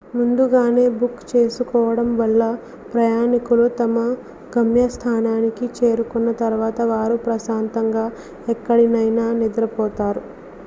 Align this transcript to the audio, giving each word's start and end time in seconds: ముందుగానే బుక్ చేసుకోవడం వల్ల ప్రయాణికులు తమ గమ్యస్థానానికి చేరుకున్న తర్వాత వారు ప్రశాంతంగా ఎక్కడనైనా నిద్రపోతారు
ముందుగానే 0.11 0.83
బుక్ 0.93 1.19
చేసుకోవడం 1.31 2.07
వల్ల 2.17 2.43
ప్రయాణికులు 2.87 3.65
తమ 3.77 3.95
గమ్యస్థానానికి 4.55 5.67
చేరుకున్న 5.77 6.31
తర్వాత 6.41 6.81
వారు 6.91 7.17
ప్రశాంతంగా 7.27 8.05
ఎక్కడనైనా 8.49 9.27
నిద్రపోతారు 9.41 10.23